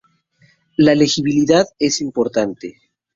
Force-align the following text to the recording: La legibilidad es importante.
La 0.77 0.95
legibilidad 0.95 1.63
es 1.77 2.01
importante. 2.01 2.79